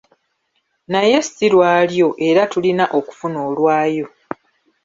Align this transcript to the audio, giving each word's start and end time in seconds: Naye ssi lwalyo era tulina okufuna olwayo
Naye 0.91 1.19
ssi 1.25 1.45
lwalyo 1.53 2.07
era 2.27 2.41
tulina 2.51 2.85
okufuna 2.97 3.37
olwayo 3.49 4.07